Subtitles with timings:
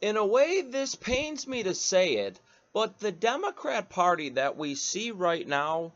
[0.00, 2.40] In a way, this pains me to say it,
[2.72, 5.92] but the Democrat Party that we see right now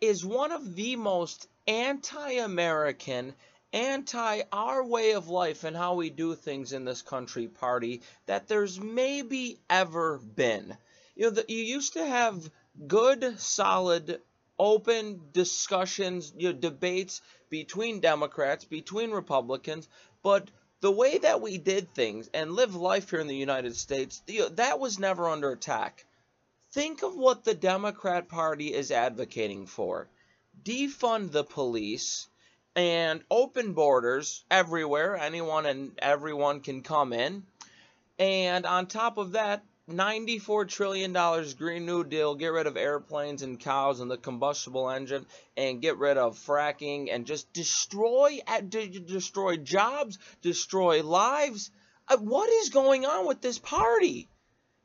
[0.00, 3.34] is one of the most anti American,
[3.72, 8.48] anti our way of life and how we do things in this country party that
[8.48, 10.76] there's maybe ever been.
[11.16, 12.50] You know, the, you used to have
[12.86, 14.20] good, solid,
[14.58, 19.88] open discussions, you know, debates between Democrats, between Republicans,
[20.22, 20.50] but
[20.80, 24.22] the way that we did things and live life here in the United States,
[24.52, 26.04] that was never under attack.
[26.72, 30.08] Think of what the Democrat Party is advocating for
[30.64, 32.28] defund the police
[32.76, 35.16] and open borders everywhere.
[35.16, 37.44] Anyone and everyone can come in.
[38.18, 41.12] And on top of that, $94 trillion
[41.56, 45.24] Green New Deal, get rid of airplanes and cows and the combustible engine
[45.56, 51.70] and get rid of fracking and just destroy destroy jobs, destroy lives.
[52.06, 54.28] Uh, what is going on with this party?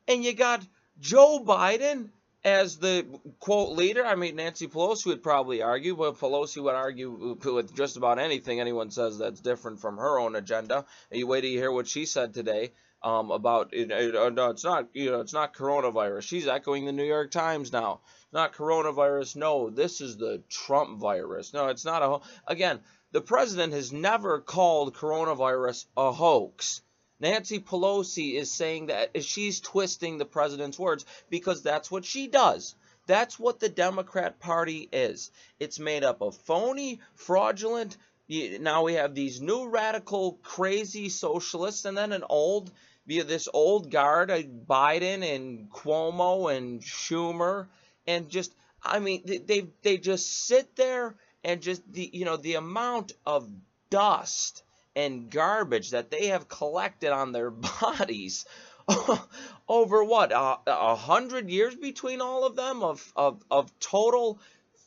[0.08, 0.66] And you got
[1.00, 2.08] Joe Biden
[2.42, 3.06] as the
[3.40, 4.04] quote leader.
[4.04, 8.60] I mean, Nancy Pelosi would probably argue, but Pelosi would argue with just about anything
[8.60, 10.84] anyone says that's different from her own agenda.
[11.10, 12.72] You wait to hear what she said today
[13.04, 16.22] um, about it, it, uh, no, it's not you know it's not coronavirus.
[16.22, 18.00] She's echoing the New York Times now.
[18.32, 19.36] Not coronavirus.
[19.36, 21.52] No, this is the Trump virus.
[21.52, 22.80] No, it's not a again.
[23.12, 26.80] The president has never called coronavirus a hoax.
[27.20, 32.74] Nancy Pelosi is saying that she's twisting the president's words because that's what she does.
[33.06, 35.30] That's what the Democrat Party is.
[35.60, 37.96] It's made up of phony, fraudulent.
[38.28, 42.72] Now we have these new radical, crazy socialists, and then an old
[43.06, 47.68] this old guard, uh, Biden and Cuomo and Schumer,
[48.06, 52.54] and just I mean they they just sit there and just the you know the
[52.54, 53.48] amount of
[53.90, 54.62] dust
[54.96, 58.44] and garbage that they have collected on their bodies
[59.68, 64.38] over what a, a hundred years between all of them of, of of total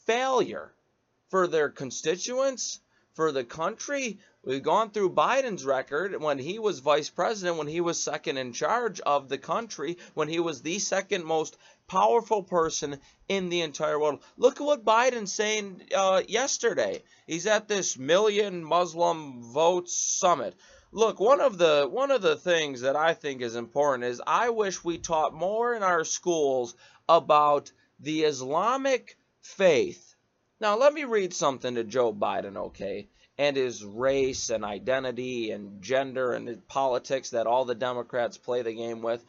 [0.06, 0.72] failure
[1.30, 2.80] for their constituents
[3.17, 4.17] for the country
[4.47, 8.53] We've gone through Biden's record when he was vice president, when he was second in
[8.53, 14.00] charge of the country, when he was the second most powerful person in the entire
[14.00, 14.23] world.
[14.38, 17.03] Look at what Biden's saying uh, yesterday.
[17.25, 20.55] He's at this million Muslim votes summit.
[20.94, 24.51] Look, one of the one of the things that I think is important is I
[24.51, 26.73] wish we taught more in our schools
[27.09, 30.06] about the Islamic faith.
[30.59, 33.09] Now, let me read something to Joe Biden, okay?
[33.40, 38.73] and his race and identity and gender and politics that all the Democrats play the
[38.73, 39.23] game with.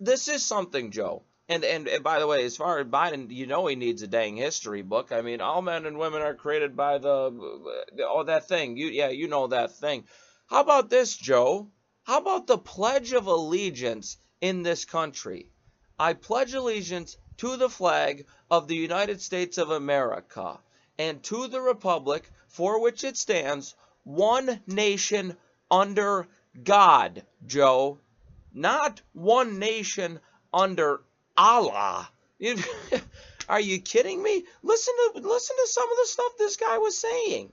[0.00, 1.22] This is something, Joe.
[1.48, 4.08] And, and, and by the way, as far as Biden, you know he needs a
[4.08, 5.12] dang history book.
[5.12, 7.08] I mean, all men and women are created by the
[8.00, 8.76] oh that thing.
[8.76, 10.04] You yeah, you know that thing.
[10.46, 11.68] How about this, Joe?
[12.04, 15.50] How about the Pledge of Allegiance in this country?
[15.98, 20.58] I pledge allegiance to the flag of the United States of America
[20.98, 25.36] and to the republic for which it stands, one nation
[25.70, 26.28] under
[26.62, 27.98] God, Joe.
[28.52, 30.20] Not one nation
[30.52, 31.00] under
[31.36, 32.10] Allah.
[33.48, 34.44] Are you kidding me?
[34.62, 37.52] Listen to listen to some of the stuff this guy was saying.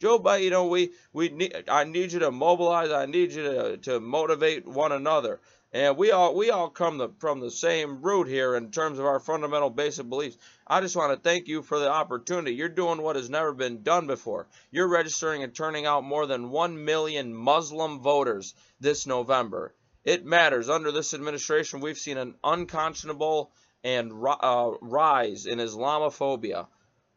[0.00, 2.90] Joe Biden, you know, we we need, I need you to mobilize.
[2.90, 5.40] I need you to, to motivate one another.
[5.72, 9.06] And we all we all come the, from the same root here in terms of
[9.06, 10.36] our fundamental basic beliefs.
[10.66, 12.56] I just want to thank you for the opportunity.
[12.56, 14.48] You're doing what has never been done before.
[14.72, 19.72] You're registering and turning out more than 1 million Muslim voters this November.
[20.04, 20.68] It matters.
[20.68, 23.52] Under this administration, we've seen an unconscionable
[23.84, 26.66] and uh, rise in Islamophobia.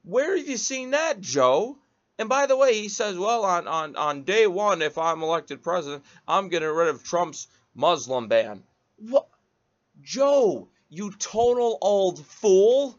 [0.03, 1.77] Where have you seen that, Joe?
[2.19, 5.63] And by the way, he says, well, on, on, on day one, if I'm elected
[5.63, 8.63] president, I'm getting rid of Trump's Muslim ban.
[8.97, 9.27] What?
[10.01, 12.97] Joe, you total old fool.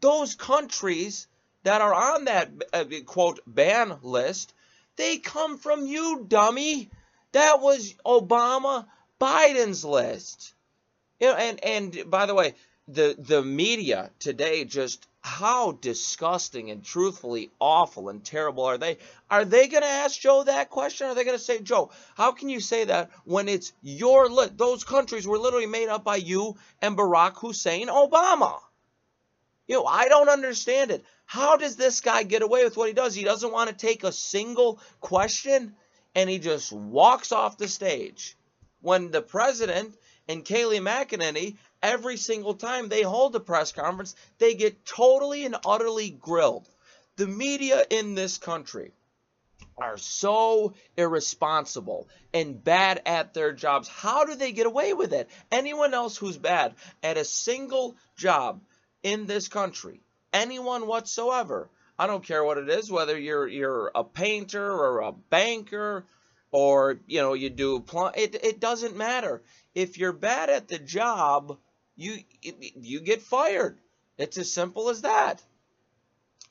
[0.00, 1.26] Those countries
[1.62, 4.52] that are on that uh, quote ban list,
[4.96, 6.90] they come from you, dummy.
[7.32, 8.86] That was Obama
[9.20, 10.54] Biden's list.
[11.20, 12.54] You know, and and by the way,
[12.86, 18.98] the the media today just how disgusting and truthfully awful and terrible are they?
[19.30, 21.06] Are they going to ask Joe that question?
[21.06, 24.58] Are they going to say, Joe, how can you say that when it's your list?
[24.58, 28.60] Those countries were literally made up by you and Barack Hussein Obama.
[29.66, 31.02] You know, I don't understand it.
[31.24, 33.14] How does this guy get away with what he does?
[33.14, 35.74] He doesn't want to take a single question
[36.14, 38.36] and he just walks off the stage.
[38.82, 39.94] When the president
[40.28, 45.56] and Kayleigh McEnany every single time they hold a press conference, they get totally and
[45.64, 46.66] utterly grilled.
[47.16, 48.92] The media in this country
[49.76, 53.88] are so irresponsible and bad at their jobs.
[53.88, 55.28] How do they get away with it?
[55.50, 58.60] Anyone else who's bad at a single job
[59.02, 60.00] in this country,
[60.32, 61.68] anyone whatsoever,
[61.98, 66.04] I don't care what it is, whether you're you're a painter or a banker
[66.54, 69.42] or you know you do plum it it doesn't matter.
[69.74, 71.58] If you're bad at the job,
[71.96, 73.80] you you get fired.
[74.18, 75.42] It's as simple as that.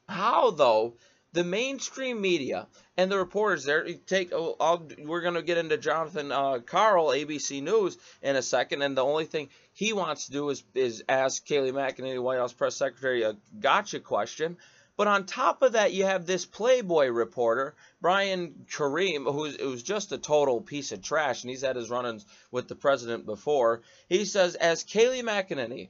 [0.09, 0.95] How though
[1.31, 2.67] the mainstream media
[2.97, 7.07] and the reporters there take oh, I'll, we're going to get into Jonathan uh, Karl
[7.07, 11.01] ABC News in a second and the only thing he wants to do is is
[11.07, 14.57] ask Kayleigh McEnany White House press secretary a gotcha question
[14.95, 20.11] but on top of that, you have this Playboy reporter, Brian Karem, who's, who's just
[20.11, 23.81] a total piece of trash, and he's had his run-ins with the president before.
[24.07, 25.89] He says, as Kayleigh McEnany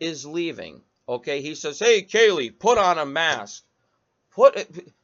[0.00, 3.64] is leaving, okay, he says, hey, Kayleigh, put on a mask.
[4.30, 4.56] Put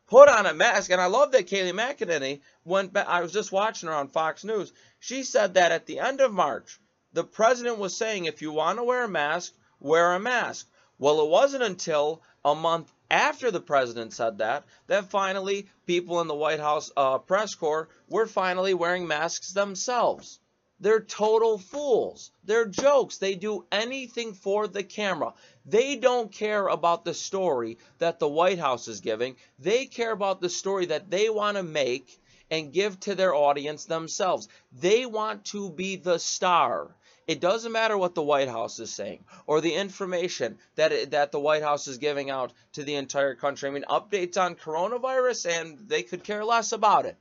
[0.07, 0.91] put on a mask.
[0.91, 3.09] And I love that Kayleigh McEnany went back.
[3.09, 4.73] I was just watching her on Fox News.
[5.01, 6.79] She said that at the end of March,
[7.13, 10.69] the president was saying, if you want to wear a mask, wear a mask.
[10.99, 16.29] Well, it wasn't until a month after the president said that, that finally people in
[16.29, 20.41] the White House uh, press corps were finally wearing masks themselves.
[20.81, 22.31] They're total fools.
[22.45, 23.19] They're jokes.
[23.19, 25.33] They do anything for the camera.
[25.65, 29.37] They don't care about the story that the White House is giving.
[29.59, 32.21] They care about the story that they want to make
[32.51, 34.49] and give to their audience themselves.
[34.73, 36.95] They want to be the star.
[37.27, 41.33] It doesn't matter what the White House is saying or the information that it, that
[41.33, 43.69] the White House is giving out to the entire country.
[43.69, 47.17] I mean, updates on coronavirus, and they could care less about it.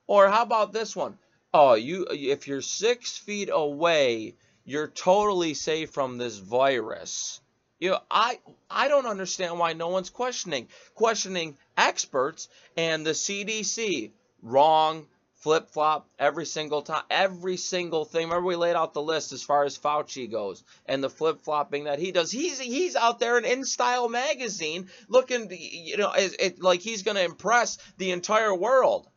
[0.06, 1.18] Or how about this one?
[1.52, 4.34] Oh, you if you're six feet away,
[4.64, 7.40] you're totally safe from this virus.
[7.78, 8.38] You know, I
[8.70, 14.10] I don't understand why no one's questioning questioning experts and the CDC.
[14.42, 15.06] Wrong,
[15.46, 18.28] flip flop every single time, every single thing.
[18.28, 21.84] Remember we laid out the list as far as Fauci goes and the flip flopping
[21.84, 22.30] that he does.
[22.32, 27.16] He's he's out there in InStyle magazine looking, you know, it, it, like he's going
[27.16, 29.08] to impress the entire world.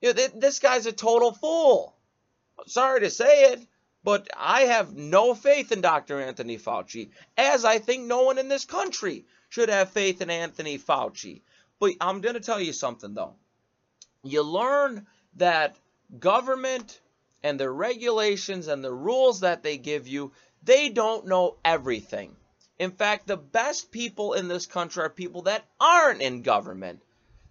[0.00, 1.94] You know, this guy's a total fool.
[2.66, 3.66] Sorry to say it.
[4.02, 6.20] But I have no faith in Dr.
[6.20, 10.78] Anthony Fauci, as I think no one in this country should have faith in Anthony
[10.78, 11.42] Fauci.
[11.78, 13.34] But I'm going to tell you something, though.
[14.22, 15.76] You learn that
[16.18, 17.00] government
[17.42, 22.36] and the regulations and the rules that they give you, they don't know everything.
[22.78, 27.02] In fact, the best people in this country are people that aren't in government.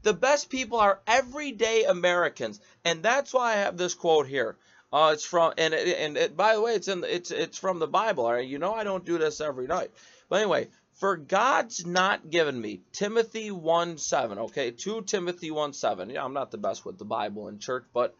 [0.01, 2.59] The best people are everyday Americans.
[2.83, 4.57] And that's why I have this quote here.
[4.91, 7.77] Uh, it's from and it, and it, by the way, it's in it's it's from
[7.77, 8.25] the Bible.
[8.25, 9.91] All right, you know I don't do this every night,
[10.29, 14.39] but anyway, for God's not given me Timothy one seven.
[14.39, 16.09] Okay, two Timothy one seven.
[16.09, 18.15] Yeah, I'm not the best with the Bible in church, but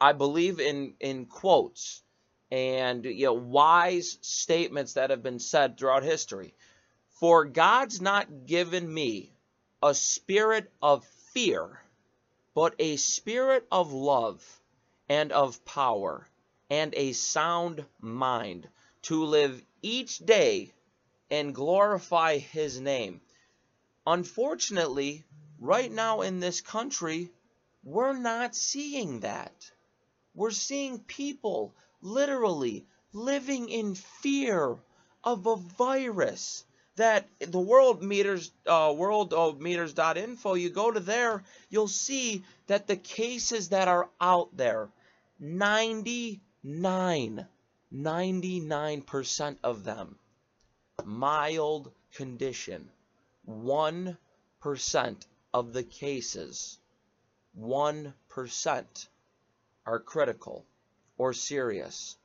[0.00, 2.02] I believe in in quotes
[2.52, 6.54] and you know wise statements that have been said throughout history.
[7.18, 9.32] For God's not given me
[9.82, 11.82] a spirit of fear,
[12.54, 14.61] but a spirit of love
[15.08, 16.28] and of power
[16.70, 18.68] and a sound mind
[19.02, 20.72] to live each day
[21.30, 23.20] and glorify his name.
[24.06, 25.24] Unfortunately,
[25.58, 27.30] right now in this country,
[27.84, 29.70] we're not seeing that.
[30.34, 34.78] We're seeing people literally living in fear
[35.24, 36.64] of a virus
[36.96, 43.68] that the world meters uh, worldometers.info you go to there you'll see that the cases
[43.68, 44.88] that are out there
[45.38, 47.46] 99
[47.94, 50.18] 99% of them
[51.04, 52.88] mild condition
[53.46, 54.16] 1%
[55.52, 56.78] of the cases
[57.60, 59.08] 1%
[59.84, 60.64] are critical
[61.18, 62.16] or serious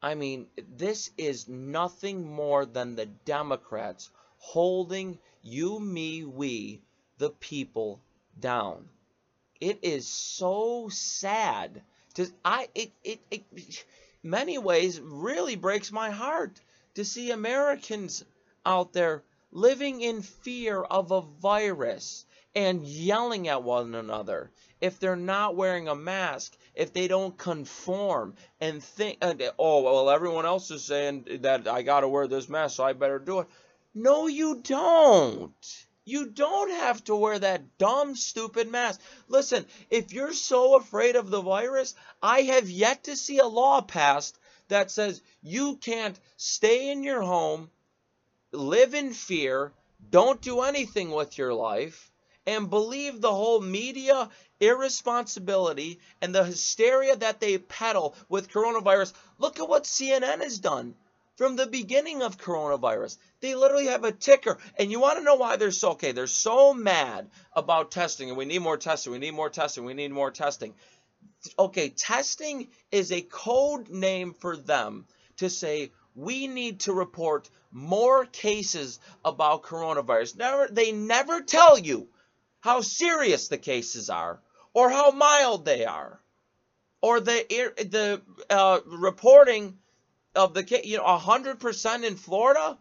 [0.00, 4.08] I mean, this is nothing more than the Democrats
[4.38, 6.80] holding you, me, we,
[7.18, 8.00] the people
[8.38, 8.88] down.
[9.60, 11.82] It is so sad.
[12.14, 13.84] To, I it, it, it
[14.22, 16.60] many ways really breaks my heart
[16.94, 18.24] to see Americans
[18.64, 22.24] out there living in fear of a virus
[22.54, 24.50] and yelling at one another
[24.80, 29.18] if they're not wearing a mask, if they don't conform and think,
[29.58, 32.92] oh, well, everyone else is saying that I got to wear this mask, so I
[32.92, 33.48] better do it.
[33.94, 35.86] No, you don't.
[36.08, 38.98] You don't have to wear that dumb, stupid mask.
[39.28, 43.82] Listen, if you're so afraid of the virus, I have yet to see a law
[43.82, 44.38] passed
[44.68, 47.70] that says you can't stay in your home,
[48.52, 49.74] live in fear,
[50.08, 52.10] don't do anything with your life,
[52.46, 59.12] and believe the whole media irresponsibility and the hysteria that they peddle with coronavirus.
[59.36, 60.94] Look at what CNN has done
[61.38, 63.16] from the beginning of coronavirus.
[63.40, 64.58] They literally have a ticker.
[64.76, 66.10] And you want to know why they're so okay?
[66.10, 69.94] They're so mad about testing and we need more testing, we need more testing, we
[69.94, 70.74] need more testing.
[71.56, 78.26] Okay, testing is a code name for them to say we need to report more
[78.26, 80.36] cases about coronavirus.
[80.36, 82.08] Never they never tell you
[82.60, 84.40] how serious the cases are
[84.74, 86.20] or how mild they are,
[87.00, 87.44] or the
[87.78, 89.78] the uh, reporting
[90.34, 92.78] of the case, you know hundred percent in Florida.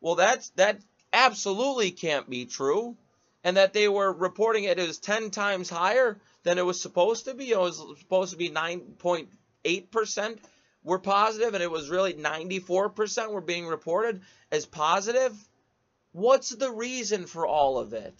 [0.00, 0.80] Well, that's that
[1.12, 2.96] absolutely can't be true,
[3.44, 7.34] and that they were reporting it as ten times higher than it was supposed to
[7.34, 7.50] be.
[7.50, 9.28] It was supposed to be nine point
[9.64, 10.40] eight percent
[10.82, 15.32] were positive, and it was really ninety four percent were being reported as positive.
[16.12, 18.14] What's the reason for all of it?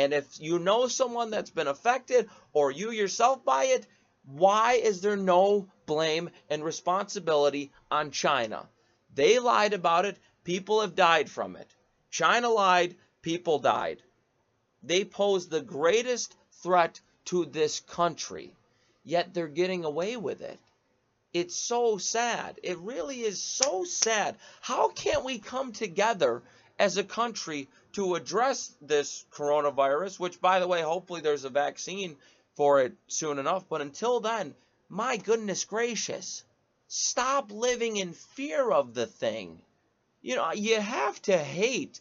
[0.00, 3.86] And if you know someone that's been affected or you yourself by it,
[4.24, 8.66] why is there no blame and responsibility on China?
[9.14, 11.68] They lied about it, people have died from it.
[12.10, 14.02] China lied, people died.
[14.82, 18.56] They pose the greatest threat to this country,
[19.04, 20.58] yet they're getting away with it.
[21.34, 22.58] It's so sad.
[22.62, 24.38] It really is so sad.
[24.62, 26.42] How can't we come together
[26.80, 32.16] as a country to address this coronavirus, which, by the way, hopefully there's a vaccine
[32.56, 33.68] for it soon enough.
[33.68, 34.54] But until then,
[34.88, 36.42] my goodness gracious,
[36.88, 39.60] stop living in fear of the thing.
[40.22, 42.00] You know, you have to hate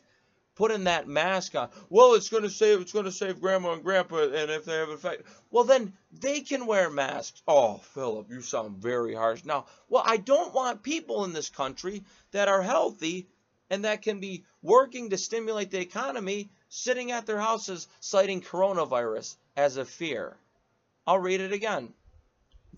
[0.55, 1.69] putting that mask on.
[1.89, 4.77] Well, it's going to save it's going to save grandma and grandpa and if they
[4.77, 5.25] have infected.
[5.51, 7.41] Well, then they can wear masks.
[7.47, 9.43] Oh, Philip, you sound very harsh.
[9.43, 13.27] Now, well, I don't want people in this country that are healthy
[13.69, 19.35] and that can be working to stimulate the economy sitting at their houses citing coronavirus
[19.55, 20.37] as a fear.
[21.05, 21.93] I'll read it again.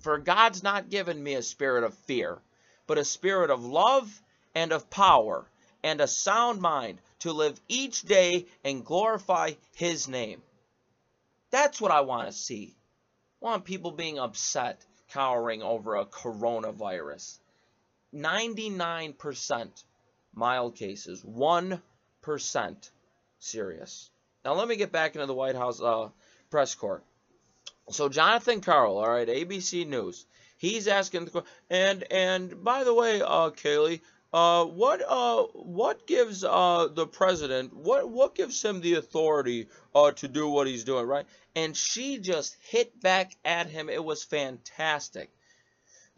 [0.02, 2.40] For God's not given me a spirit of fear,
[2.88, 4.22] but a spirit of love
[4.56, 5.46] and of power
[5.84, 10.42] and a sound mind to live each day and glorify his name.
[11.52, 12.76] That's what I want to see.
[13.42, 17.40] I want people being upset, cowering over a coronavirus.
[18.14, 19.84] 99%
[20.34, 22.90] mild cases, 1%
[23.40, 24.10] serious.
[24.44, 26.10] Now, let me get back into the White House uh,
[26.50, 27.04] press corps.
[27.90, 30.26] So, Jonathan Karl, all right, ABC News,
[30.62, 34.00] He's asking the and and by the way, uh, Kayleigh,
[34.32, 40.12] uh, what uh, what gives uh the president what what gives him the authority uh
[40.12, 41.26] to do what he's doing, right?
[41.56, 43.90] And she just hit back at him.
[43.90, 45.32] It was fantastic.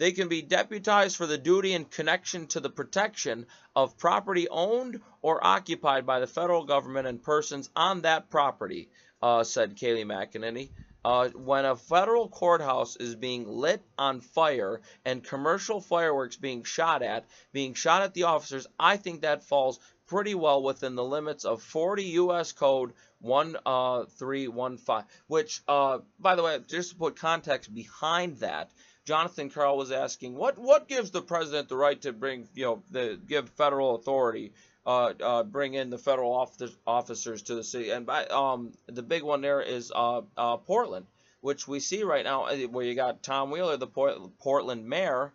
[0.03, 4.99] They can be deputized for the duty in connection to the protection of property owned
[5.21, 8.89] or occupied by the federal government and persons on that property,
[9.21, 10.71] uh, said Kayleigh McEnany.
[11.05, 17.01] Uh, when a federal courthouse is being lit on fire and commercial fireworks being shot
[17.01, 21.45] at, being shot at the officers, I think that falls pretty well within the limits
[21.45, 22.51] of 40 U.S.
[22.51, 22.91] Code
[23.21, 28.69] 1315, uh, which, uh, by the way, just to put context behind that,
[29.05, 32.83] Jonathan Karl was asking, what what gives the president the right to bring, you know,
[32.89, 34.53] the give federal authority,
[34.85, 37.89] uh, uh, bring in the federal office, officers to the city?
[37.89, 41.05] And by, um, the big one there is uh, uh, Portland,
[41.41, 45.33] which we see right now, uh, where you got Tom Wheeler, the Portland mayor,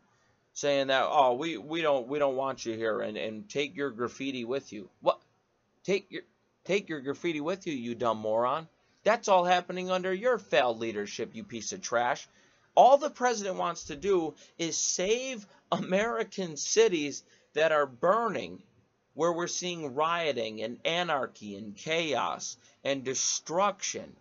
[0.55, 3.91] saying that, oh, we, we don't we don't want you here, and and take your
[3.91, 4.89] graffiti with you.
[5.03, 5.21] What?
[5.85, 6.23] Take your
[6.65, 8.67] take your graffiti with you, you dumb moron.
[9.05, 12.27] That's all happening under your failed leadership, you piece of trash.
[12.79, 18.63] All the president wants to do is save American cities that are burning,
[19.15, 24.15] where we're seeing rioting and anarchy and chaos and destruction.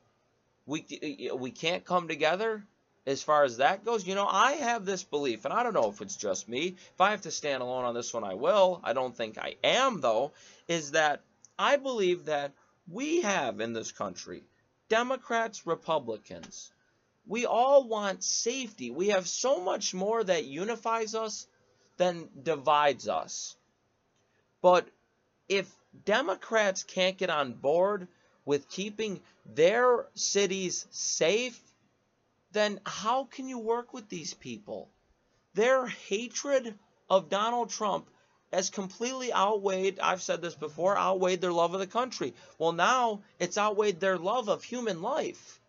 [0.65, 2.65] We, we can't come together
[3.05, 4.07] as far as that goes.
[4.07, 6.77] You know, I have this belief, and I don't know if it's just me.
[6.95, 8.81] If I have to stand alone on this one, I will.
[8.83, 10.31] I don't think I am, though,
[10.67, 11.21] is that
[11.59, 12.53] I believe that
[12.89, 14.41] we have in this country
[14.89, 16.71] Democrats, Republicans,
[17.27, 18.89] we all want safety.
[18.89, 21.47] We have so much more that unifies us
[21.97, 23.55] than divides us.
[24.61, 24.87] But
[25.49, 25.69] if
[26.05, 28.07] Democrats can't get on board
[28.45, 31.59] with keeping their cities safe,
[32.51, 34.89] then how can you work with these people?
[35.53, 36.77] Their hatred
[37.09, 38.09] of Donald Trump
[38.53, 42.33] has completely outweighed, I've said this before, outweighed their love of the country.
[42.57, 45.59] Well, now it's outweighed their love of human life.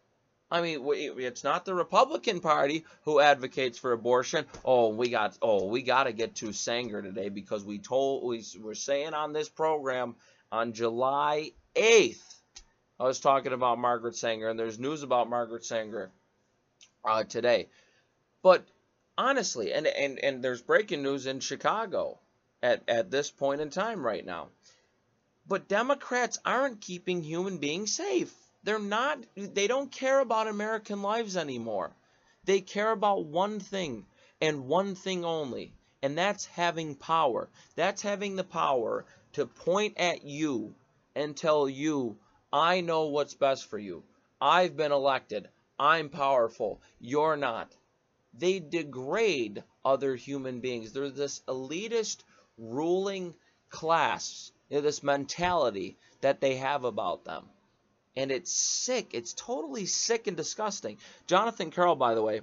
[0.51, 0.81] I mean,
[1.19, 4.47] it's not the Republican Party who advocates for abortion.
[4.65, 8.43] Oh, we got oh, we got to get to Sanger today because we told we
[8.61, 10.17] were saying on this program
[10.51, 12.23] on July 8th.
[12.99, 16.11] I was talking about Margaret Sanger, and there's news about Margaret Sanger
[17.05, 17.69] uh, today.
[18.43, 18.65] But
[19.19, 22.19] honestly, and, and and there's breaking news in Chicago
[22.63, 24.49] at at this point in time right now.
[25.47, 28.35] But Democrats aren't keeping human beings safe.
[28.65, 31.95] They're not, they don't care about American lives anymore.
[32.45, 34.07] They care about one thing
[34.41, 37.49] and one thing only, and that's having power.
[37.77, 40.75] That's having the power to point at you
[41.15, 42.19] and tell you,
[42.53, 44.03] I know what's best for you.
[44.41, 45.49] I've been elected.
[45.79, 46.81] I'm powerful.
[46.99, 47.73] You're not.
[48.35, 50.93] They degrade other human beings.
[50.93, 52.25] They're this elitist
[52.57, 53.35] ruling
[53.71, 57.49] class, this mentality that they have about them
[58.19, 59.11] and it's sick.
[59.13, 60.99] It's totally sick and disgusting.
[61.29, 62.41] Jonathan Karl, by the way,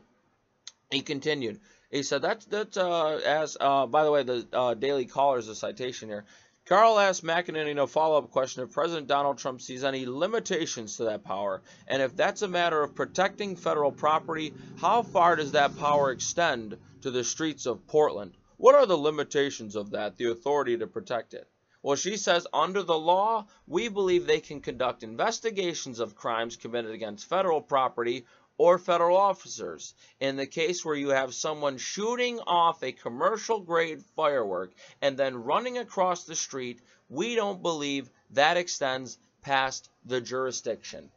[0.89, 1.59] he continued.
[1.91, 5.49] He said that's that uh, as uh, by the way the uh, Daily Caller is
[5.49, 6.23] a citation here.
[6.65, 11.23] Karl asked McEnany a follow-up question if President Donald Trump sees any limitations to that
[11.23, 16.09] power, and if that's a matter of protecting federal property, how far does that power
[16.09, 18.31] extend to the streets of Portland?
[18.57, 21.47] What are the limitations of that, the authority to protect it?
[21.85, 26.89] Well, she says under the law, we believe they can conduct investigations of crimes committed
[26.89, 28.25] against federal property
[28.57, 29.93] or federal officers.
[30.19, 35.43] In the case where you have someone shooting off a commercial grade firework and then
[35.43, 41.11] running across the street, we don't believe that extends past the jurisdiction.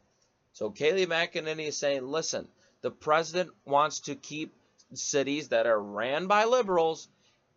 [0.53, 2.47] So Kayleigh McEnany is saying, listen,
[2.81, 4.53] the president wants to keep
[4.93, 7.07] cities that are ran by liberals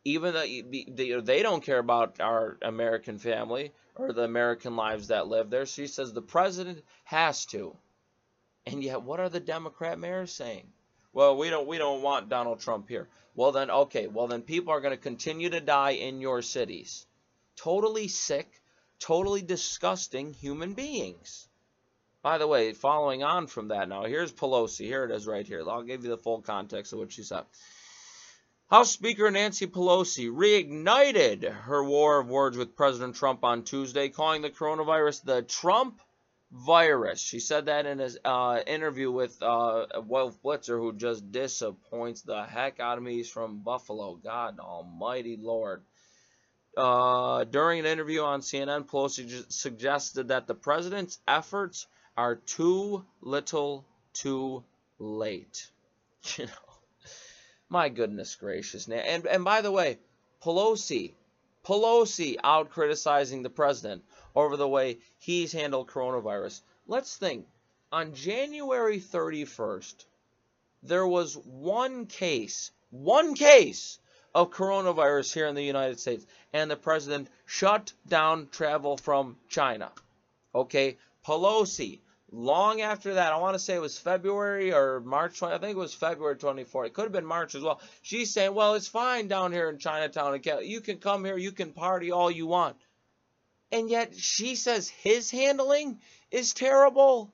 [0.04, 5.50] even though they don't care about our American family or the American lives that live
[5.50, 5.66] there.
[5.66, 7.76] She says the president has to.
[8.66, 10.66] And yet, what are the Democrat mayors saying?
[11.12, 13.08] Well, we don't we don't want Donald Trump here.
[13.34, 14.06] Well then, okay.
[14.06, 17.06] Well then, people are going to continue to die in your cities.
[17.56, 18.60] Totally sick,
[18.98, 21.48] totally disgusting human beings.
[22.22, 24.86] By the way, following on from that, now here's Pelosi.
[24.86, 25.68] Here it is right here.
[25.68, 27.44] I'll give you the full context of what she said.
[28.72, 34.40] House Speaker Nancy Pelosi reignited her war of words with President Trump on Tuesday, calling
[34.40, 36.00] the coronavirus the Trump
[36.50, 37.20] virus.
[37.20, 42.44] She said that in an uh, interview with uh, Wolf Blitzer, who just disappoints the
[42.44, 43.16] heck out of me.
[43.16, 44.14] He's from Buffalo.
[44.14, 45.82] God almighty Lord.
[46.74, 53.84] Uh, during an interview on CNN, Pelosi suggested that the president's efforts are too little
[54.14, 54.64] too
[54.98, 55.68] late.
[56.38, 56.71] You know.
[57.72, 58.86] My goodness gracious.
[58.86, 59.98] And, and by the way,
[60.42, 61.14] Pelosi,
[61.64, 64.04] Pelosi out criticizing the president
[64.34, 66.60] over the way he's handled coronavirus.
[66.86, 67.46] Let's think.
[67.90, 70.04] On January 31st,
[70.82, 73.98] there was one case, one case
[74.34, 79.90] of coronavirus here in the United States, and the president shut down travel from China.
[80.54, 82.00] Okay, Pelosi,
[82.32, 85.76] long after that, I want to say it was February or March 20, I think
[85.76, 86.86] it was February 24.
[86.86, 87.80] It could have been March as well.
[88.00, 90.40] She's saying, well, it's fine down here in Chinatown.
[90.62, 92.76] You can come here, you can party all you want.
[93.70, 97.32] And yet she says his handling is terrible.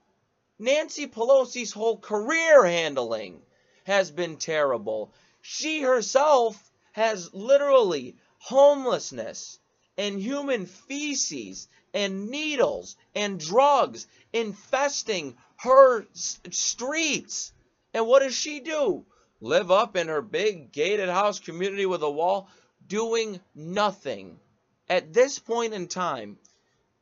[0.59, 3.41] Nancy Pelosi's whole career handling
[3.85, 5.13] has been terrible.
[5.41, 6.57] She herself
[6.93, 9.59] has literally homelessness
[9.97, 16.07] and human feces and needles and drugs infesting her
[16.51, 17.53] streets.
[17.95, 19.05] And what does she do?
[19.41, 22.49] Live up in her big gated house community with a wall,
[22.87, 24.41] doing nothing.
[24.89, 26.39] At this point in time,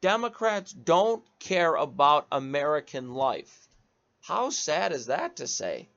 [0.00, 3.68] Democrats don't care about American life.
[4.20, 5.88] How sad is that to say?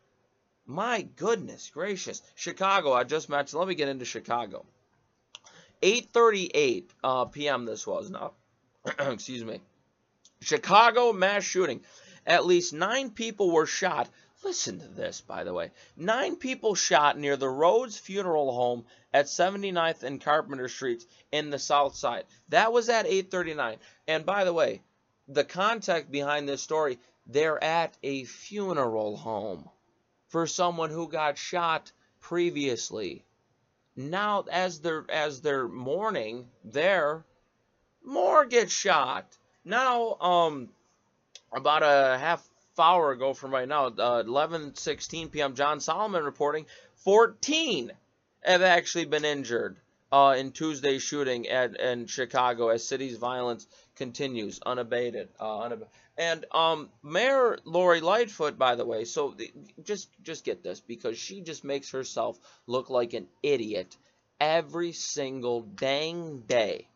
[0.65, 2.21] My goodness gracious.
[2.35, 3.59] Chicago, I just mentioned.
[3.59, 4.65] Let me get into Chicago.
[5.81, 7.65] 8:38 uh, p.m.
[7.65, 8.33] This was now.
[8.99, 9.61] Excuse me.
[10.41, 11.81] Chicago mass shooting.
[12.25, 14.09] At least nine people were shot.
[14.43, 15.71] Listen to this, by the way.
[15.97, 21.59] Nine people shot near the Rhodes Funeral Home at 79th and Carpenter Streets in the
[21.59, 22.25] South Side.
[22.47, 23.79] That was at 8:39.
[24.07, 24.81] And by the way,
[25.27, 29.69] the context behind this story, they're at a funeral home
[30.29, 33.25] for someone who got shot previously.
[33.95, 37.25] Now, as they're as they're mourning, there
[38.03, 39.25] more get shot.
[39.65, 40.69] Now, um,
[41.51, 45.55] about a half hour ago from right now, uh, 11:16 p.m.
[45.55, 47.91] John Solomon reporting 14
[48.41, 49.77] have actually been injured
[50.11, 55.29] uh, in Tuesday's shooting at in Chicago as city's violence continues unabated.
[55.39, 55.89] Uh, unabated.
[56.17, 59.51] And um, Mayor Lori Lightfoot, by the way, so the,
[59.83, 63.95] just just get this because she just makes herself look like an idiot
[64.39, 66.87] every single dang day.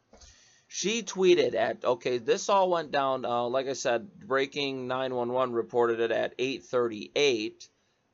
[0.75, 3.25] She tweeted at okay, this all went down.
[3.25, 7.69] Uh, like I said, breaking 911 reported it at 8:38.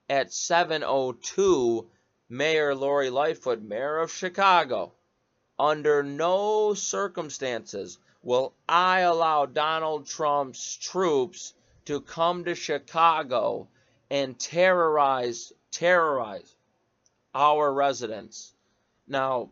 [0.09, 1.87] At 7:02,
[2.27, 4.91] Mayor Lori Lightfoot, mayor of Chicago,
[5.57, 11.53] under no circumstances will I allow Donald Trump's troops
[11.85, 13.69] to come to Chicago
[14.09, 16.57] and terrorize terrorize
[17.33, 18.53] our residents.
[19.07, 19.49] Now,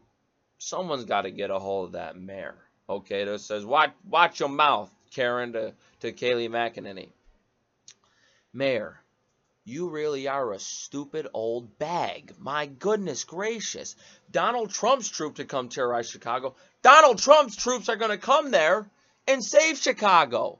[0.58, 2.67] someone's got to get a hold of that mayor.
[2.90, 7.10] Okay, that says watch watch your mouth, Karen to to Kayleigh McEnany.
[8.54, 9.02] Mayor,
[9.66, 12.34] you really are a stupid old bag.
[12.40, 13.96] My goodness gracious.
[14.32, 16.56] Donald Trump's troop to come terrorize Chicago.
[16.82, 18.90] Donald Trump's troops are going to come there
[19.28, 20.60] and save Chicago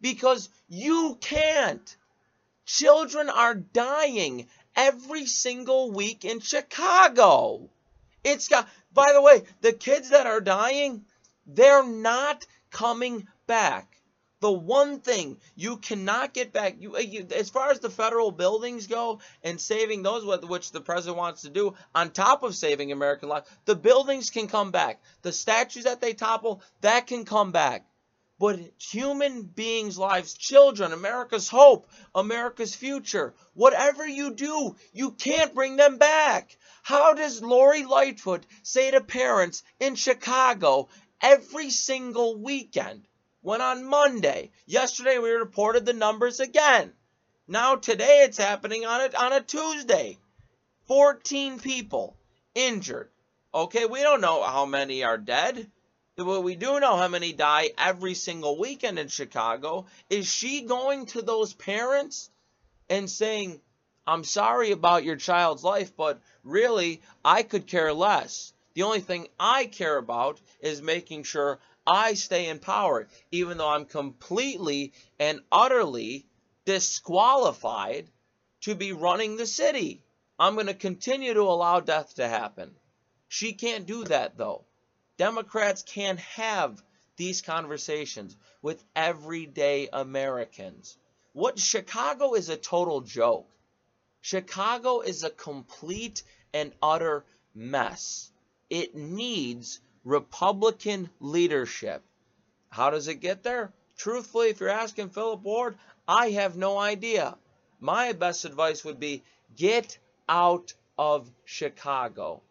[0.00, 1.96] because you can't.
[2.66, 7.70] Children are dying every single week in Chicago.
[8.24, 11.04] It's got, by the way, the kids that are dying,
[11.48, 13.98] they're not coming back.
[14.40, 18.30] The one thing you cannot get back you, uh, you, as far as the federal
[18.30, 22.92] buildings go and saving those which the president wants to do on top of saving
[22.92, 25.02] american life the buildings can come back.
[25.22, 27.84] The statues that they topple that can come back.
[28.38, 35.74] But human beings lives children america's hope america's future whatever you do you can't bring
[35.74, 36.56] them back.
[36.84, 40.88] How does lori lightfoot say to parents in chicago
[41.20, 43.06] every single weekend
[43.40, 46.92] when on Monday, yesterday we reported the numbers again.
[47.46, 50.18] Now today it's happening on a, on a Tuesday.
[50.86, 52.16] 14 people
[52.54, 53.10] injured.
[53.54, 55.70] Okay, we don't know how many are dead.
[56.16, 59.86] But we do know how many die every single weekend in Chicago.
[60.10, 62.28] Is she going to those parents
[62.90, 63.60] and saying,
[64.04, 68.52] I'm sorry about your child's life, but really, I could care less.
[68.78, 73.70] The only thing I care about is making sure I stay in power, even though
[73.70, 76.28] I'm completely and utterly
[76.64, 78.08] disqualified
[78.60, 80.04] to be running the city.
[80.38, 82.76] I'm going to continue to allow death to happen.
[83.26, 84.64] She can't do that, though.
[85.16, 86.80] Democrats can't have
[87.16, 90.96] these conversations with everyday Americans.
[91.32, 93.50] What Chicago is a total joke.
[94.20, 96.22] Chicago is a complete
[96.54, 97.24] and utter
[97.56, 98.30] mess.
[98.70, 102.02] It needs Republican leadership.
[102.70, 103.72] How does it get there?
[103.96, 107.36] Truthfully, if you're asking Philip Ward, I have no idea.
[107.80, 109.22] My best advice would be
[109.56, 112.42] get out of Chicago.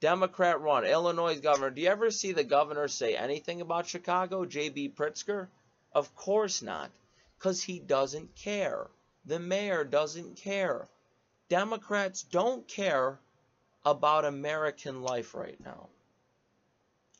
[0.00, 1.70] Democrat run, Illinois governor.
[1.70, 4.90] Do you ever see the governor say anything about Chicago, J.B.
[4.96, 5.48] Pritzker?
[5.92, 6.90] Of course not,
[7.38, 8.88] because he doesn't care.
[9.26, 10.88] The mayor doesn't care.
[11.48, 13.18] Democrats don't care
[13.84, 15.88] about American life right now.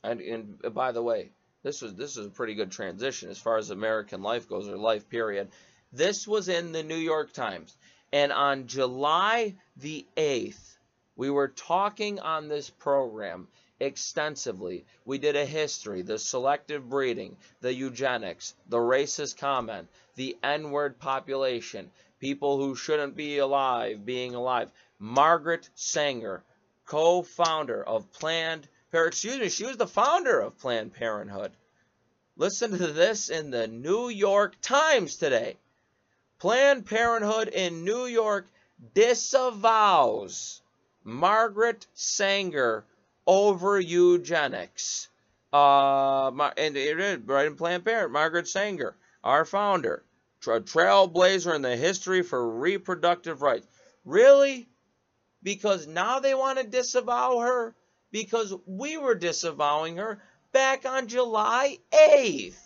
[0.03, 1.31] And, and by the way,
[1.63, 4.77] this was this is a pretty good transition as far as American life goes or
[4.79, 5.49] life period.
[5.93, 7.77] This was in the New York Times.
[8.13, 10.77] And on July the 8th,
[11.17, 13.47] we were talking on this program
[13.79, 14.85] extensively.
[15.05, 20.99] We did a history, the selective breeding, the eugenics, the racist comment, the N word
[20.99, 24.71] population, people who shouldn't be alive being alive.
[24.99, 26.43] Margaret Sanger,
[26.91, 31.53] co founder of Planned excuse me, she was the founder of Planned Parenthood.
[32.37, 35.57] Listen to this in the New York Times today.
[36.41, 38.49] Planned Parenthood in New York
[38.93, 40.63] disavows
[41.05, 42.85] Margaret Sanger
[43.25, 45.07] over eugenics.
[45.53, 50.03] Uh, and it right in Planned Parenthood, Margaret Sanger, our founder,
[50.45, 53.69] a trailblazer in the history for reproductive rights.
[54.05, 54.70] Really?
[55.43, 57.75] Because now they want to disavow her?
[58.11, 60.21] because we were disavowing her
[60.53, 62.59] back on July 8th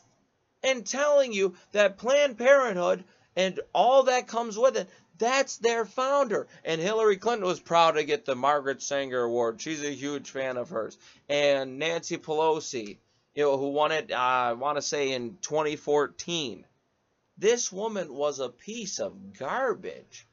[0.63, 3.05] and telling you that Planned Parenthood
[3.37, 6.47] and all that comes with it, that's their founder.
[6.65, 9.61] And Hillary Clinton was proud to get the Margaret Sanger Award.
[9.61, 10.97] She's a huge fan of hers.
[11.29, 12.99] And Nancy Pelosi,
[13.35, 16.65] you know, who won it, uh, I want to say in 2014.
[17.37, 20.27] This woman was a piece of garbage.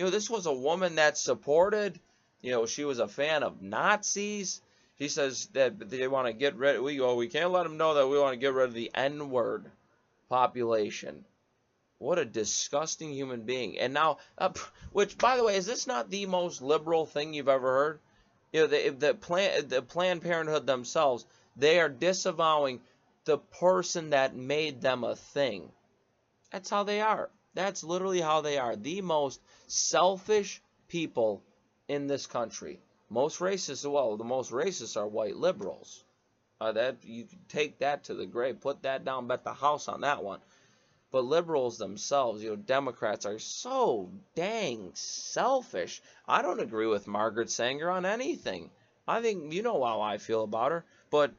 [0.00, 2.00] You know, this was a woman that supported
[2.40, 4.62] you know, she was a fan of Nazis.
[4.98, 6.80] She says that they want to get rid.
[6.80, 7.16] We go.
[7.16, 9.70] We can't let them know that we want to get rid of the N-word
[10.30, 11.26] population.
[11.98, 13.78] What a disgusting human being.
[13.78, 14.54] And now, uh,
[14.92, 18.00] which by the way, is this not the most liberal thing you've ever heard?
[18.52, 22.80] You know, the the plan the Planned Parenthood themselves, they are disavowing
[23.26, 25.70] the person that made them a thing.
[26.50, 27.28] That's how they are.
[27.54, 28.76] That's literally how they are.
[28.76, 31.42] The most selfish people
[31.88, 32.80] in this country.
[33.08, 36.04] Most racists, well, the most racists are white liberals.
[36.60, 39.88] Uh, that you can take that to the grave, put that down, bet the house
[39.88, 40.40] on that one.
[41.10, 46.00] But liberals themselves, you know, Democrats are so dang selfish.
[46.28, 48.70] I don't agree with Margaret Sanger on anything.
[49.08, 51.32] I think you know how I feel about her, but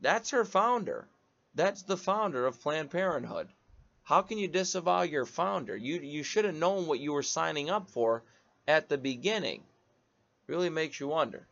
[0.00, 1.08] that's her founder.
[1.54, 3.48] That's the founder of Planned Parenthood.
[4.08, 5.76] How can you disavow your founder?
[5.76, 8.22] You you should have known what you were signing up for
[8.66, 9.64] at the beginning.
[10.46, 11.46] Really makes you wonder.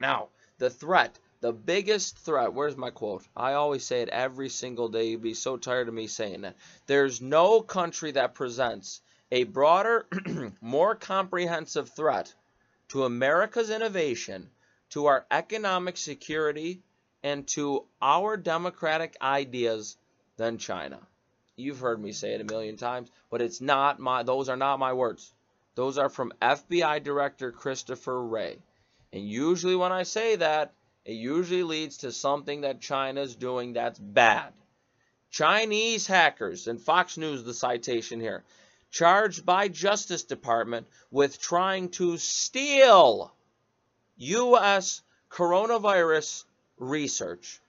[0.00, 3.24] Now, the threat, the biggest threat, where's my quote?
[3.36, 5.10] I always say it every single day.
[5.10, 6.56] You'd be so tired of me saying that.
[6.86, 10.08] There's no country that presents a broader,
[10.60, 12.34] more comprehensive threat
[12.88, 14.50] to America's innovation,
[14.88, 16.82] to our economic security,
[17.22, 19.96] and to our democratic ideas
[20.36, 21.06] than China.
[21.60, 24.78] You've heard me say it a million times, but it's not my those are not
[24.78, 25.32] my words.
[25.74, 28.58] Those are from FBI Director Christopher Wray.
[29.12, 30.72] And usually when I say that,
[31.04, 34.52] it usually leads to something that China's doing that's bad.
[35.30, 38.44] Chinese hackers, and Fox News the citation here,
[38.90, 43.32] charged by Justice Department with trying to steal
[44.16, 45.02] U.S.
[45.30, 46.44] coronavirus
[46.78, 47.59] research.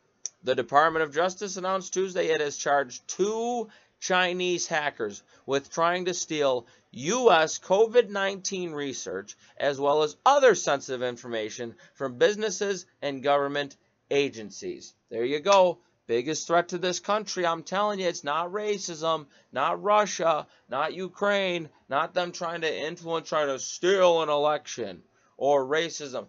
[0.44, 6.16] The Department of Justice announced Tuesday it has charged two Chinese hackers with trying to
[6.16, 7.60] steal U.S.
[7.60, 13.78] COVID 19 research as well as other sensitive information from businesses and government
[14.10, 14.96] agencies.
[15.10, 15.78] There you go.
[16.08, 21.70] Biggest threat to this country, I'm telling you, it's not racism, not Russia, not Ukraine,
[21.88, 25.04] not them trying to influence, trying to steal an election
[25.38, 26.28] or racism.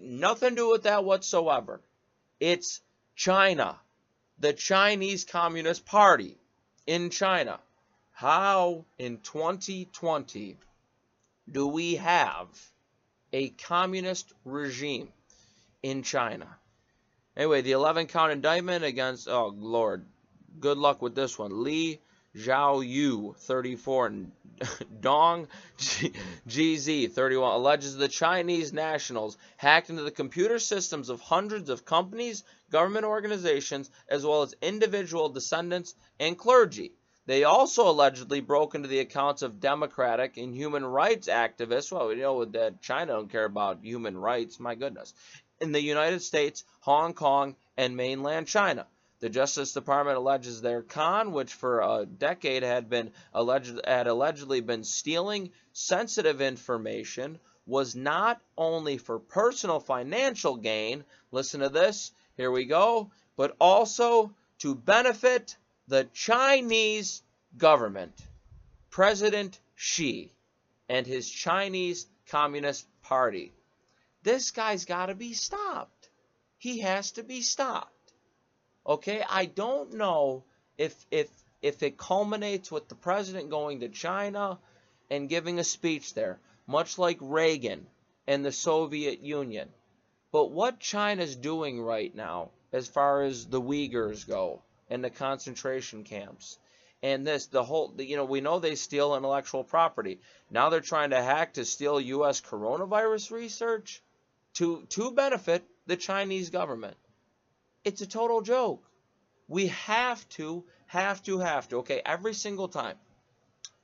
[0.00, 1.82] Nothing to do with that whatsoever.
[2.40, 2.80] It's
[3.16, 3.80] China,
[4.38, 6.36] the Chinese Communist Party
[6.86, 7.58] in China.
[8.12, 10.56] How in 2020
[11.50, 12.48] do we have
[13.32, 15.08] a communist regime
[15.82, 16.46] in China?
[17.36, 20.04] Anyway, the 11 count indictment against, oh Lord,
[20.60, 21.62] good luck with this one.
[21.64, 22.00] Li
[22.36, 24.32] Zhao Xiaoyu, 34, and
[25.00, 31.84] Dong Jiazhi, 31, alleges the Chinese nationals hacked into the computer systems of hundreds of
[31.84, 36.92] companies, government organizations, as well as individual descendants and clergy.
[37.26, 41.90] They also allegedly broke into the accounts of democratic and human rights activists.
[41.90, 45.12] Well, we know that China don't care about human rights, my goodness.
[45.60, 48.86] In the United States, Hong Kong, and mainland China.
[49.18, 54.60] The Justice Department alleges their con, which for a decade had been alleged had allegedly
[54.60, 62.50] been stealing sensitive information was not only for personal financial gain, listen to this, here
[62.50, 65.56] we go, but also to benefit
[65.88, 67.22] the Chinese
[67.56, 68.14] government,
[68.90, 70.32] President Xi,
[70.88, 73.52] and his Chinese Communist Party.
[74.22, 76.10] This guy's got to be stopped.
[76.58, 77.95] He has to be stopped.
[78.88, 80.44] Okay, I don't know
[80.78, 81.28] if if
[81.60, 84.60] if it culminates with the president going to China
[85.10, 87.88] and giving a speech there, much like Reagan
[88.28, 89.72] and the Soviet Union.
[90.30, 96.04] But what China's doing right now, as far as the Uyghurs go and the concentration
[96.04, 96.56] camps,
[97.02, 100.20] and this, the whole, you know, we know they steal intellectual property.
[100.48, 102.40] Now they're trying to hack to steal U.S.
[102.40, 104.00] coronavirus research
[104.54, 106.96] to to benefit the Chinese government.
[107.86, 108.82] It's a total joke.
[109.46, 111.76] We have to, have to, have to.
[111.76, 112.96] Okay, every single time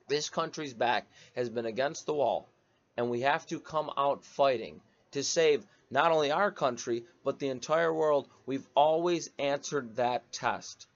[0.09, 2.49] this country's back has been against the wall,
[2.97, 4.81] and we have to come out fighting
[5.13, 8.27] to save not only our country, but the entire world.
[8.45, 10.89] We've always answered that test.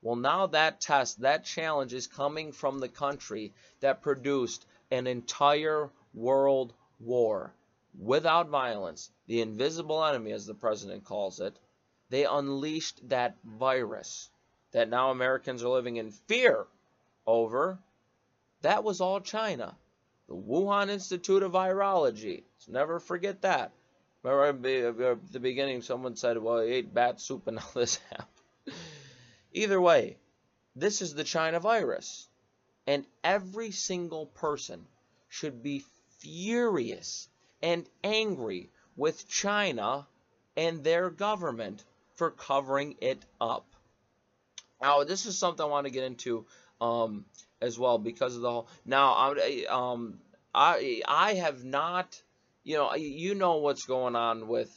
[0.00, 5.90] Well, now that test, that challenge is coming from the country that produced an entire
[6.14, 7.52] world war
[7.98, 11.58] without violence, the invisible enemy, as the president calls it,
[12.12, 14.28] they unleashed that virus
[14.72, 16.66] that now Americans are living in fear
[17.26, 17.78] over.
[18.60, 19.74] That was all China.
[20.28, 22.42] The Wuhan Institute of Virology.
[22.54, 23.72] Let's never forget that.
[24.22, 27.96] Remember at the uh, beginning, someone said, well, he ate bat soup and all this
[28.10, 28.76] happened.
[29.54, 30.18] Either way,
[30.76, 32.28] this is the China virus.
[32.86, 34.84] And every single person
[35.30, 35.82] should be
[36.18, 37.30] furious
[37.62, 40.06] and angry with China
[40.58, 41.82] and their government
[42.14, 43.66] for covering it up.
[44.80, 46.44] Now, this is something I want to get into
[46.80, 47.24] um,
[47.60, 48.68] as well because of the whole.
[48.84, 50.18] Now, I, um,
[50.54, 52.20] I I have not,
[52.64, 54.70] you know, you know what's going on with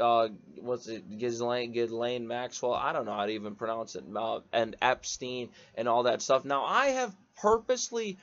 [0.00, 0.28] uh,
[0.60, 2.74] what's it, Ghislaine, Ghislaine Maxwell?
[2.74, 6.44] I don't know how to even pronounce it, uh, and Epstein and all that stuff.
[6.44, 8.18] Now, I have purposely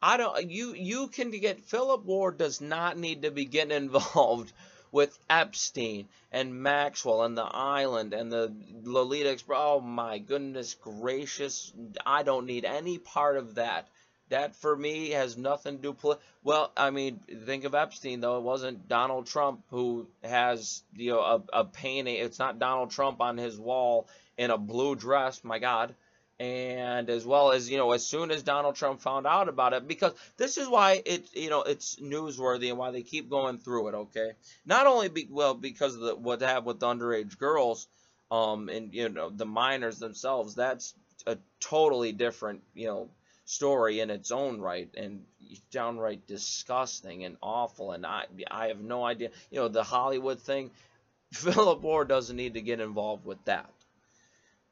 [0.00, 4.52] I don't you you can get Philip Ward does not need to be getting involved
[4.96, 8.50] with Epstein and Maxwell and the island and the
[8.82, 9.58] Lolita Express.
[9.60, 11.70] Oh my goodness gracious.
[12.06, 13.88] I don't need any part of that.
[14.30, 16.14] That for me has nothing to do.
[16.42, 18.38] well, I mean, think of Epstein though.
[18.38, 22.16] It wasn't Donald Trump who has you know a, a painting.
[22.16, 25.44] It's not Donald Trump on his wall in a blue dress.
[25.44, 25.94] My God
[26.38, 29.88] and as well as you know as soon as Donald Trump found out about it
[29.88, 33.88] because this is why it you know it's newsworthy and why they keep going through
[33.88, 34.32] it okay?
[34.66, 37.88] Not only be, well because of the, what have with the underage girls
[38.30, 40.94] um and you know the minors themselves that's
[41.26, 43.08] a totally different you know
[43.46, 45.24] story in its own right and
[45.70, 49.30] downright disgusting and awful and I I have no idea.
[49.50, 50.70] You know the Hollywood thing
[51.32, 53.70] Philip Ward doesn't need to get involved with that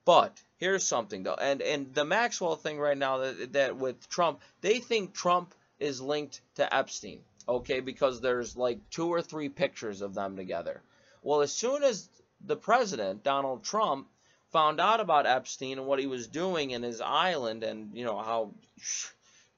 [0.04, 4.40] but here's something though, and and the Maxwell thing right now that, that with Trump,
[4.60, 10.00] they think Trump is linked to Epstein, okay, because there's like two or three pictures
[10.00, 10.82] of them together.
[11.22, 12.08] Well, as soon as
[12.40, 14.08] the president Donald Trump
[14.52, 18.18] found out about Epstein and what he was doing in his island, and you know
[18.18, 18.52] how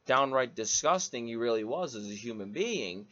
[0.07, 3.07] downright disgusting he really was as a human being,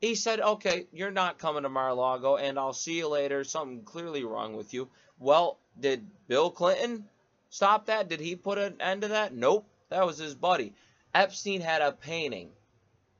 [0.00, 3.44] he said, "Okay, you're not coming to Mar-a-Lago, and I'll see you later.
[3.44, 7.04] Something clearly wrong with you." Well, did Bill Clinton
[7.48, 8.08] stop that?
[8.08, 9.34] Did he put an end to that?
[9.34, 9.66] Nope.
[9.88, 10.74] That was his buddy.
[11.14, 12.50] Epstein had a painting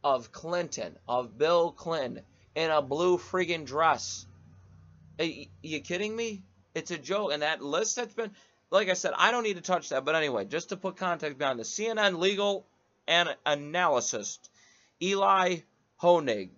[0.04, 2.22] of Clinton, of Bill Clinton,
[2.54, 4.26] in a blue friggin' dress.
[5.18, 5.26] Are
[5.62, 6.42] you kidding me?
[6.74, 7.32] It's a joke.
[7.32, 8.30] And that list that's been,
[8.70, 10.04] like I said, I don't need to touch that.
[10.04, 12.66] But anyway, just to put context behind the CNN legal
[13.06, 14.50] and analyst,
[15.02, 15.58] Eli
[16.00, 16.50] Honig,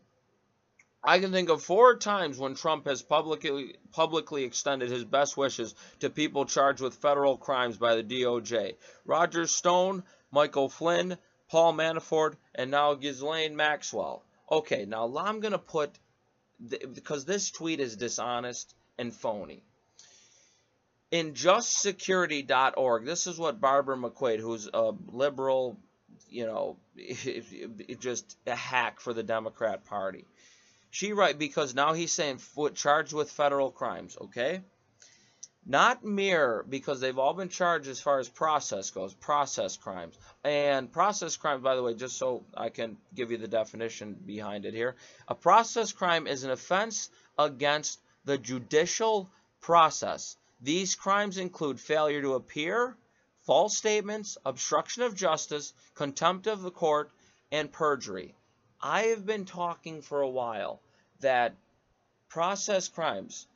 [1.04, 5.74] I can think of four times when Trump has publicly publicly extended his best wishes
[5.98, 8.76] to people charged with federal crimes by the DOJ.
[9.04, 11.18] Roger Stone, Michael Flynn,
[11.50, 14.22] Paul Manafort, and now Ghislaine Maxwell.
[14.50, 15.90] Okay, now I'm going to put,
[16.68, 19.64] because this tweet is dishonest and phony.
[21.10, 25.78] In justsecurity.org, this is what Barbara McQuade, who's a liberal,
[26.28, 26.76] you know,
[27.98, 30.26] just a hack for the Democrat Party
[30.92, 34.60] she right because now he's saying foot charged with federal crimes, okay?
[35.64, 40.18] Not mere because they've all been charged as far as process goes, process crimes.
[40.44, 44.66] And process crimes, by the way, just so I can give you the definition behind
[44.66, 44.96] it here.
[45.28, 49.30] A process crime is an offense against the judicial
[49.62, 50.36] process.
[50.60, 52.98] These crimes include failure to appear,
[53.46, 57.10] false statements, obstruction of justice, contempt of the court,
[57.50, 58.34] and perjury.
[58.82, 60.80] I have been talking for a while
[61.20, 61.54] that
[62.28, 63.46] process crimes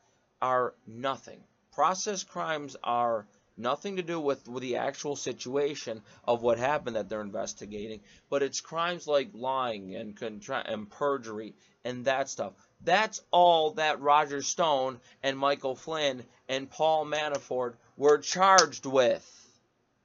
[0.41, 1.43] are nothing.
[1.73, 7.09] Process crimes are nothing to do with, with the actual situation of what happened that
[7.09, 8.01] they're investigating,
[8.31, 11.55] but it's crimes like lying and, and perjury
[11.85, 12.53] and that stuff.
[12.85, 19.25] That's all that Roger Stone and Michael Flynn and Paul Manafort were charged with.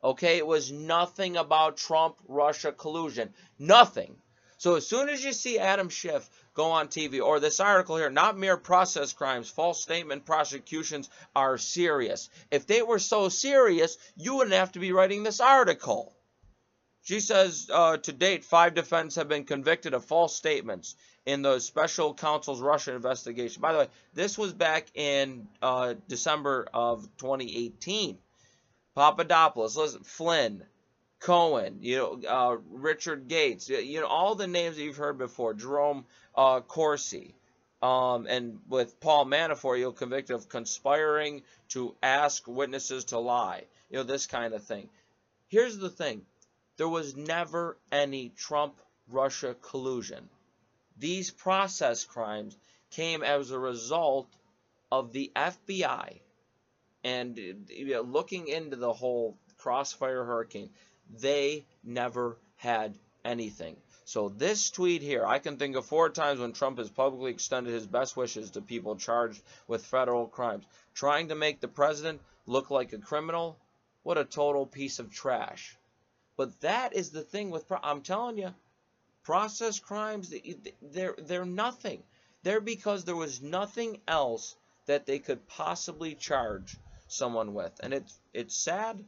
[0.03, 3.31] Okay, it was nothing about Trump Russia collusion.
[3.59, 4.15] Nothing.
[4.61, 8.11] So as soon as you see Adam Schiff go on TV or this article here,
[8.11, 12.29] not mere process crimes, false statement prosecutions are serious.
[12.51, 16.15] If they were so serious, you wouldn't have to be writing this article.
[17.01, 20.93] She says uh, to date, five defendants have been convicted of false statements
[21.25, 23.63] in the special counsel's Russia investigation.
[23.63, 28.19] By the way, this was back in uh, December of 2018.
[28.93, 30.63] Papadopoulos, listen, Flynn,
[31.21, 35.53] Cohen, you know, uh, Richard Gates, you know, all the names that you've heard before,
[35.53, 36.05] Jerome
[36.35, 37.35] uh, Corsi,
[37.83, 43.97] um, and with Paul Manafort, you'll convicted of conspiring to ask witnesses to lie, you
[43.97, 44.89] know, this kind of thing.
[45.47, 46.25] Here's the thing
[46.77, 50.27] there was never any Trump Russia collusion.
[50.97, 52.57] These process crimes
[52.89, 54.27] came as a result
[54.91, 56.19] of the FBI
[57.03, 60.71] and you know, looking into the whole crossfire hurricane
[61.19, 62.95] they never had
[63.25, 63.75] anything.
[64.05, 67.73] So this tweet here, I can think of four times when Trump has publicly extended
[67.73, 70.65] his best wishes to people charged with federal crimes.
[70.93, 73.57] Trying to make the president look like a criminal?
[74.03, 75.77] What a total piece of trash.
[76.35, 78.53] But that is the thing with, I'm telling you,
[79.23, 80.33] process crimes,
[80.81, 82.03] they're, they're nothing.
[82.43, 84.55] They're because there was nothing else
[84.87, 86.75] that they could possibly charge
[87.07, 87.79] someone with.
[87.83, 89.03] And it's, it's sad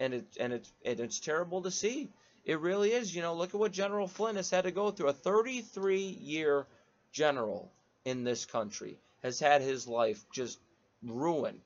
[0.00, 2.08] and it and it's and it's terrible to see.
[2.44, 3.14] It really is.
[3.14, 5.08] You know, look at what General Flynn has had to go through.
[5.08, 6.66] A 33 year
[7.12, 7.70] general
[8.04, 10.58] in this country has had his life just
[11.02, 11.62] ruined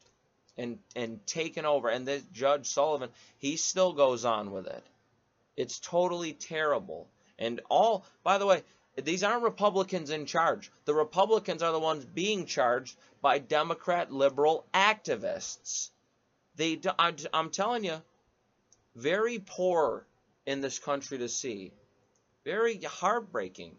[0.56, 1.88] and and taken over.
[1.88, 4.84] And this Judge Sullivan, he still goes on with it.
[5.56, 7.08] It's totally terrible.
[7.38, 8.62] And all, by the way,
[8.96, 10.70] these aren't Republicans in charge.
[10.84, 15.90] The Republicans are the ones being charged by Democrat liberal activists.
[16.56, 18.02] They, I'm telling you,
[18.98, 20.06] very poor
[20.44, 21.72] in this country to see.
[22.44, 23.76] Very heartbreaking.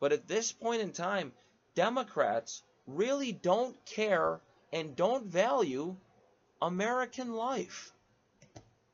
[0.00, 1.32] But at this point in time,
[1.74, 4.40] Democrats really don't care
[4.72, 5.96] and don't value
[6.60, 7.92] American life.